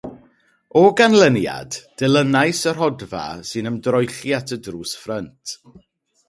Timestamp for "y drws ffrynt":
4.59-5.57